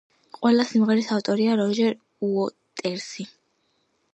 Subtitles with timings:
[0.37, 1.93] ყველა სიმღერის ავტორია როჯერ
[2.29, 3.29] უოტერსი.